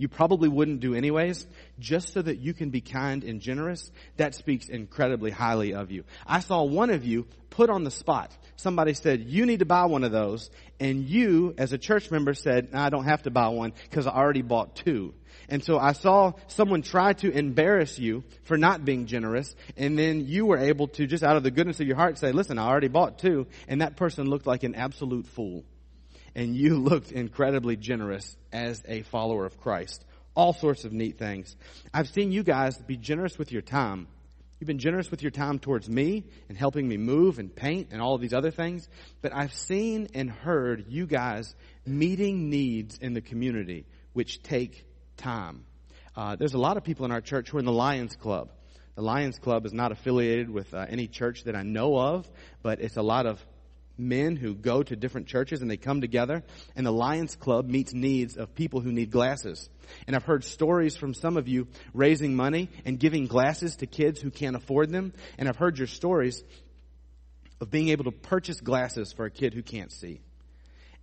[0.02, 1.46] you probably wouldn't do anyways,
[1.78, 6.02] just so that you can be kind and generous, that speaks incredibly highly of you.
[6.26, 8.36] I saw one of you put on the spot.
[8.56, 12.34] Somebody said, you need to buy one of those, and you, as a church member,
[12.34, 15.14] said, nah, I don't have to buy one because I already bought two.
[15.48, 20.26] And so I saw someone try to embarrass you for not being generous, and then
[20.26, 22.66] you were able to, just out of the goodness of your heart, say, listen, I
[22.66, 25.62] already bought two, and that person looked like an absolute fool
[26.34, 30.04] and you looked incredibly generous as a follower of Christ.
[30.34, 31.54] All sorts of neat things.
[31.92, 34.08] I've seen you guys be generous with your time.
[34.58, 38.00] You've been generous with your time towards me and helping me move and paint and
[38.00, 38.88] all of these other things.
[39.20, 45.64] But I've seen and heard you guys meeting needs in the community, which take time.
[46.14, 48.50] Uh, there's a lot of people in our church who are in the Lions Club.
[48.94, 52.30] The Lions Club is not affiliated with uh, any church that I know of,
[52.62, 53.44] but it's a lot of
[53.98, 56.42] men who go to different churches and they come together
[56.76, 59.68] and the Lions Club meets needs of people who need glasses.
[60.06, 64.20] And I've heard stories from some of you raising money and giving glasses to kids
[64.20, 65.12] who can't afford them.
[65.38, 66.42] And I've heard your stories
[67.60, 70.20] of being able to purchase glasses for a kid who can't see.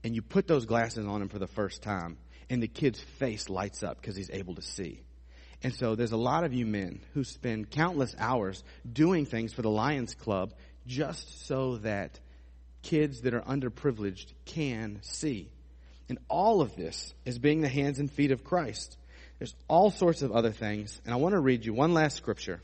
[0.04, 2.18] And you put those glasses on him for the first time
[2.50, 5.02] and the kid's face lights up because he's able to see.
[5.62, 9.62] And so there's a lot of you men who spend countless hours doing things for
[9.62, 10.54] the Lions Club
[10.88, 12.20] just so that
[12.82, 15.50] kids that are underprivileged can see.
[16.08, 18.98] And all of this is being the hands and feet of Christ.
[19.38, 21.00] There's all sorts of other things.
[21.06, 22.62] And I want to read you one last scripture.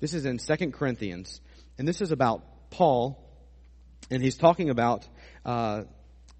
[0.00, 1.40] This is in 2 Corinthians.
[1.78, 3.20] And this is about Paul.
[4.10, 5.06] And he's talking about
[5.44, 5.84] uh,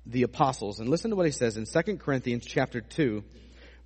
[0.07, 0.81] the apostles.
[0.81, 3.22] And listen to what he says in 2 Corinthians chapter 2,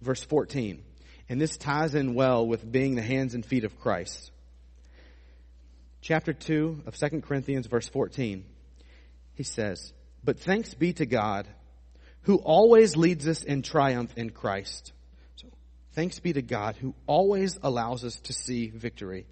[0.01, 0.83] verse 14.
[1.29, 4.33] And this ties in well with being the hands and feet of Christ.
[6.01, 8.45] Chapter 2 of 2 Corinthians, verse 14
[9.39, 9.93] he says,
[10.25, 11.47] But thanks be to God,
[12.23, 14.93] who always leads us in triumph in Christ,
[15.37, 15.47] So
[15.93, 19.27] Thanks be to God who always allows us to see victory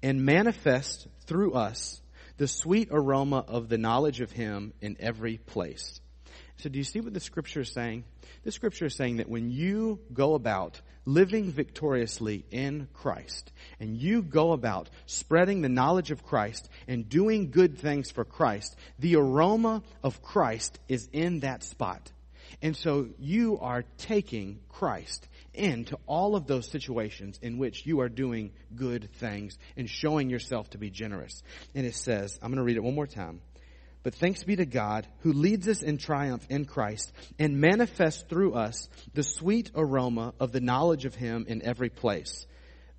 [0.00, 2.00] and manifest through us
[2.36, 6.00] the sweet aroma of the knowledge of Him in every place.
[6.58, 8.04] So do you see what the scripture is saying?
[8.44, 14.22] The scripture is saying that when you go about living victoriously in Christ and you
[14.22, 19.82] go about spreading the knowledge of Christ and doing good things for Christ, the aroma
[20.02, 22.10] of Christ is in that spot.
[22.60, 28.08] And so you are taking Christ into all of those situations in which you are
[28.08, 31.42] doing good things and showing yourself to be generous.
[31.74, 33.40] And it says, I'm going to read it one more time.
[34.02, 38.54] But thanks be to God who leads us in triumph in Christ and manifests through
[38.54, 42.46] us the sweet aroma of the knowledge of Him in every place.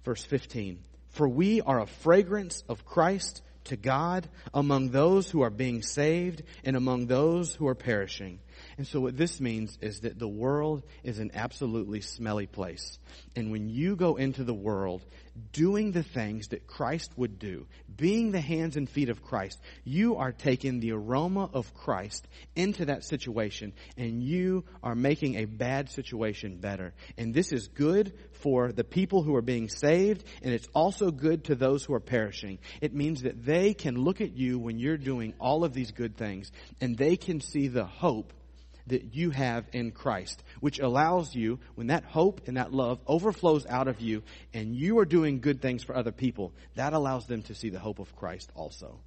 [0.05, 0.79] Verse 15.
[1.09, 6.43] For we are a fragrance of Christ to God among those who are being saved
[6.63, 8.39] and among those who are perishing.
[8.77, 12.97] And so what this means is that the world is an absolutely smelly place.
[13.35, 15.05] And when you go into the world
[15.51, 17.65] doing the things that Christ would do,
[17.95, 22.85] being the hands and feet of Christ, you are taking the aroma of Christ into
[22.85, 26.93] that situation and you are making a bad situation better.
[27.17, 31.45] And this is good for the people who are being saved and it's also good
[31.45, 32.59] to those who are perishing.
[32.81, 36.17] It means that they can look at you when you're doing all of these good
[36.17, 38.33] things and they can see the hope
[38.87, 43.65] that you have in Christ, which allows you, when that hope and that love overflows
[43.65, 44.23] out of you
[44.53, 47.79] and you are doing good things for other people, that allows them to see the
[47.79, 48.99] hope of Christ also.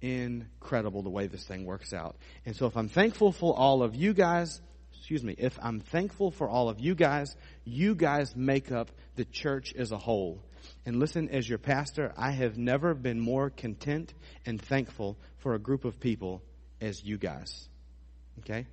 [0.00, 2.16] Incredible the way this thing works out.
[2.44, 4.60] And so if I'm thankful for all of you guys,
[4.92, 9.24] excuse me, if I'm thankful for all of you guys, you guys make up the
[9.24, 10.42] church as a whole.
[10.86, 14.12] And listen, as your pastor, I have never been more content
[14.44, 16.42] and thankful for a group of people
[16.80, 17.68] as you guys.
[18.40, 18.66] Okay?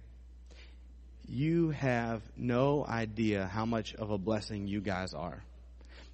[1.28, 5.44] You have no idea how much of a blessing you guys are.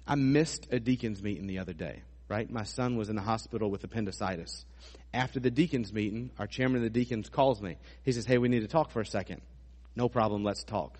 [0.06, 2.48] I missed a deacons meeting the other day, right?
[2.50, 4.64] My son was in the hospital with appendicitis.
[5.14, 7.76] After the deacons meeting, our chairman of the deacons calls me.
[8.04, 9.40] He says, Hey, we need to talk for a second.
[9.96, 10.98] No problem, let's talk.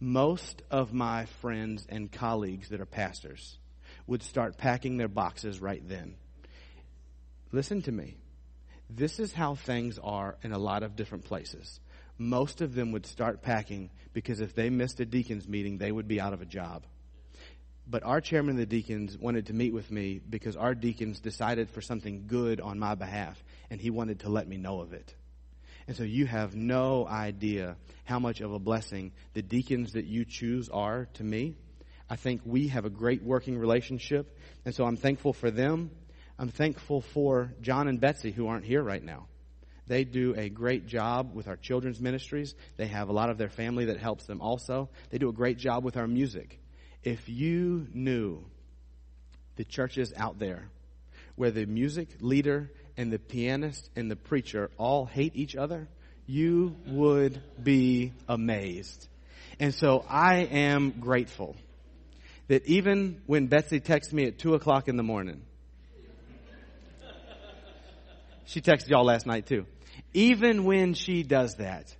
[0.00, 3.58] Most of my friends and colleagues that are pastors
[4.06, 6.14] would start packing their boxes right then.
[7.52, 8.16] Listen to me.
[8.90, 11.80] This is how things are in a lot of different places.
[12.18, 16.06] Most of them would start packing because if they missed a deacons meeting, they would
[16.06, 16.84] be out of a job.
[17.86, 21.70] But our chairman of the deacons wanted to meet with me because our deacons decided
[21.70, 25.14] for something good on my behalf, and he wanted to let me know of it.
[25.86, 30.24] And so you have no idea how much of a blessing the deacons that you
[30.24, 31.56] choose are to me.
[32.08, 35.90] I think we have a great working relationship, and so I'm thankful for them.
[36.38, 39.26] I'm thankful for John and Betsy who aren't here right now.
[39.86, 42.54] They do a great job with our children's ministries.
[42.76, 44.88] They have a lot of their family that helps them also.
[45.10, 46.58] They do a great job with our music.
[47.02, 48.44] If you knew
[49.56, 50.68] the churches out there
[51.36, 55.88] where the music leader and the pianist and the preacher all hate each other,
[56.26, 59.08] you would be amazed.
[59.60, 61.56] And so I am grateful
[62.48, 65.42] that even when Betsy texts me at two o'clock in the morning,
[68.46, 69.66] she texted y'all last night too.
[70.12, 71.94] Even when she does that,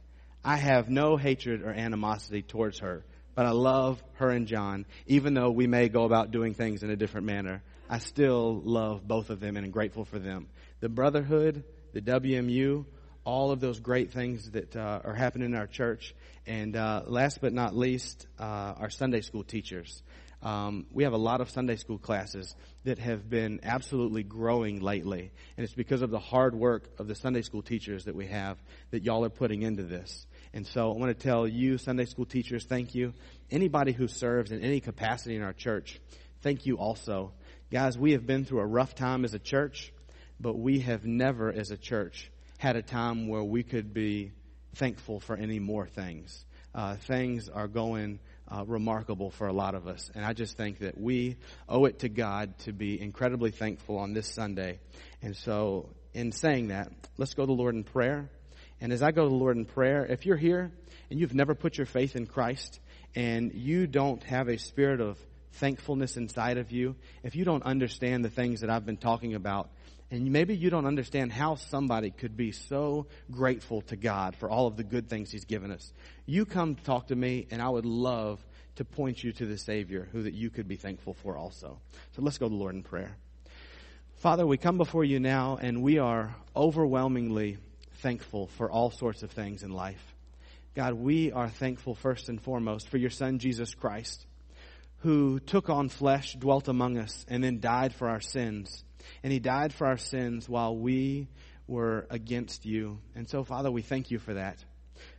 [0.44, 3.04] I have no hatred or animosity towards her.
[3.34, 4.86] But I love her and John.
[5.06, 9.06] Even though we may go about doing things in a different manner, I still love
[9.06, 10.48] both of them and am grateful for them.
[10.80, 12.84] The brotherhood, the WMU,
[13.24, 16.14] all of those great things that uh, are happening in our church.
[16.46, 20.02] And uh, last but not least, uh, our Sunday school teachers.
[20.42, 22.54] Um, we have a lot of Sunday school classes
[22.84, 25.32] that have been absolutely growing lately.
[25.56, 28.58] And it's because of the hard work of the Sunday school teachers that we have
[28.90, 30.26] that y'all are putting into this.
[30.52, 33.14] And so I want to tell you, Sunday school teachers, thank you.
[33.50, 36.00] Anybody who serves in any capacity in our church,
[36.42, 37.32] thank you also.
[37.70, 39.92] Guys, we have been through a rough time as a church,
[40.38, 44.32] but we have never as a church had a time where we could be
[44.74, 46.44] thankful for any more things.
[46.74, 48.18] Uh, things are going
[48.48, 50.10] uh, remarkable for a lot of us.
[50.14, 51.36] And I just think that we
[51.68, 54.80] owe it to God to be incredibly thankful on this Sunday.
[55.22, 58.30] And so, in saying that, let's go to the Lord in prayer.
[58.80, 60.72] And as I go to the Lord in prayer, if you're here
[61.10, 62.80] and you've never put your faith in Christ
[63.14, 65.18] and you don't have a spirit of
[65.52, 69.70] thankfulness inside of you, if you don't understand the things that I've been talking about,
[70.10, 74.66] and maybe you don't understand how somebody could be so grateful to God for all
[74.66, 75.92] of the good things He's given us.
[76.26, 78.44] You come talk to me, and I would love
[78.76, 81.78] to point you to the Savior who that you could be thankful for also.
[82.14, 83.16] So let's go to the Lord in prayer.
[84.16, 87.58] Father, we come before you now, and we are overwhelmingly
[87.96, 90.14] thankful for all sorts of things in life.
[90.74, 94.26] God, we are thankful first and foremost for your Son, Jesus Christ,
[94.98, 98.84] who took on flesh, dwelt among us, and then died for our sins.
[99.22, 101.28] And he died for our sins while we
[101.66, 102.98] were against you.
[103.14, 104.62] And so, Father, we thank you for that.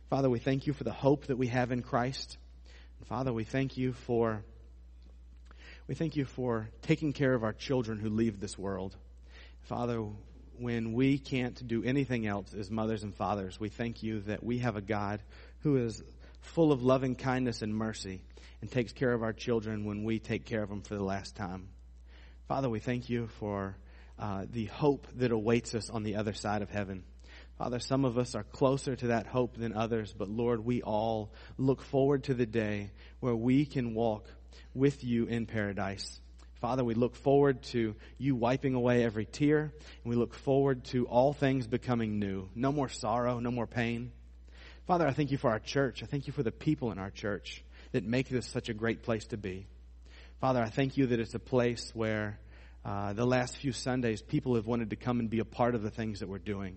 [0.08, 2.38] Father, we thank you for the hope that we have in Christ.
[2.98, 4.44] And Father, we thank you for
[5.88, 8.96] we thank you for taking care of our children who leave this world.
[9.62, 10.04] Father,
[10.58, 14.58] when we can't do anything else as mothers and fathers, we thank you that we
[14.58, 15.22] have a God
[15.60, 16.02] who is
[16.40, 18.22] full of loving kindness and mercy
[18.60, 21.36] and takes care of our children when we take care of them for the last
[21.36, 21.68] time.
[22.48, 23.76] Father, we thank you for
[24.20, 27.02] uh, the hope that awaits us on the other side of heaven.
[27.58, 31.32] Father, some of us are closer to that hope than others, but Lord, we all
[31.58, 34.28] look forward to the day where we can walk
[34.74, 36.20] with you in paradise.
[36.60, 39.72] Father, we look forward to you wiping away every tear,
[40.04, 42.48] and we look forward to all things becoming new.
[42.54, 44.12] No more sorrow, no more pain.
[44.86, 46.04] Father, I thank you for our church.
[46.04, 49.02] I thank you for the people in our church that make this such a great
[49.02, 49.66] place to be.
[50.40, 52.38] Father, I thank you that it's a place where
[52.84, 55.82] uh, the last few Sundays people have wanted to come and be a part of
[55.82, 56.76] the things that we're doing.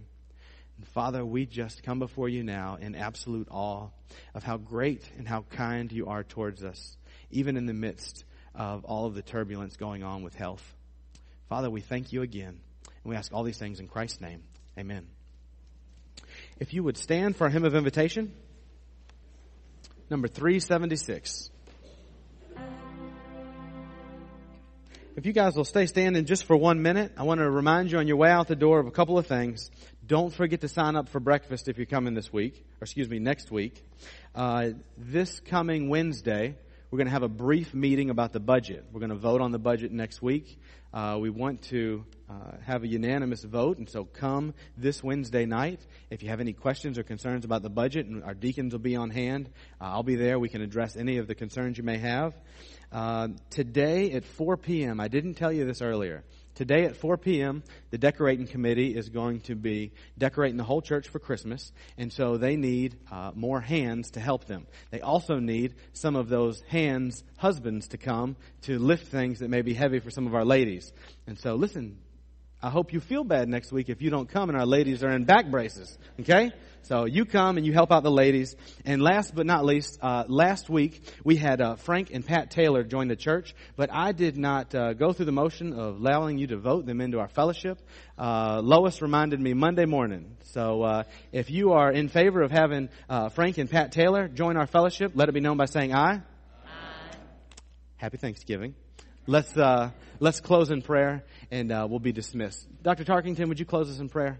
[0.77, 3.89] And Father, we just come before you now in absolute awe
[4.33, 6.95] of how great and how kind you are towards us,
[7.31, 8.23] even in the midst
[8.55, 10.63] of all of the turbulence going on with health.
[11.49, 12.61] Father, we thank you again.
[12.85, 14.43] And we ask all these things in Christ's name.
[14.77, 15.05] Amen.
[16.59, 18.33] If you would stand for a hymn of invitation,
[20.09, 21.48] number 376.
[25.19, 27.97] If you guys will stay standing just for one minute, I want to remind you
[27.97, 29.69] on your way out the door of a couple of things.
[30.07, 33.19] Don't forget to sign up for breakfast if you're coming this week, or excuse me,
[33.19, 33.83] next week.
[34.33, 36.55] Uh, this coming Wednesday,
[36.91, 38.83] we're going to have a brief meeting about the budget.
[38.91, 40.59] We're going to vote on the budget next week.
[40.91, 45.85] Uh, we want to uh, have a unanimous vote, and so come this Wednesday night.
[46.09, 48.95] If you have any questions or concerns about the budget, and our deacons will be
[48.95, 50.39] on hand, uh, I'll be there.
[50.39, 52.33] We can address any of the concerns you may have.
[52.91, 56.23] Uh, today at 4 p.m., I didn't tell you this earlier.
[56.59, 61.07] Today at 4 p.m., the decorating committee is going to be decorating the whole church
[61.07, 64.67] for Christmas, and so they need uh, more hands to help them.
[64.91, 69.61] They also need some of those hands, husbands, to come to lift things that may
[69.61, 70.91] be heavy for some of our ladies.
[71.27, 71.97] And so, listen,
[72.61, 75.11] I hope you feel bad next week if you don't come and our ladies are
[75.11, 75.97] in back braces.
[76.19, 76.51] Okay?
[76.83, 78.55] So you come and you help out the ladies.
[78.85, 82.83] And last but not least, uh, last week we had uh, Frank and Pat Taylor
[82.83, 86.47] join the church, but I did not uh, go through the motion of allowing you
[86.47, 87.79] to vote them into our fellowship.
[88.17, 90.37] Uh, Lois reminded me Monday morning.
[90.45, 94.57] So uh, if you are in favor of having uh, Frank and Pat Taylor join
[94.57, 96.21] our fellowship, let it be known by saying aye.
[96.65, 97.15] Aye.
[97.97, 98.75] Happy Thanksgiving.
[99.27, 99.55] Let's
[100.19, 102.67] let's close in prayer and we'll be dismissed.
[102.81, 103.03] Dr.
[103.03, 104.39] Tarkington, would you close us in prayer?